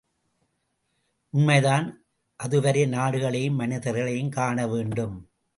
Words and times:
உண்மைதான் 1.33 2.03
அதுவரை 2.35 2.85
நாடுகளையும் 2.85 3.55
மனிதர்களையும் 3.55 4.29
காணவேண்டும். 4.29 5.29